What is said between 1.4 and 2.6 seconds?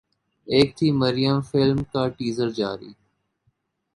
film کا teaser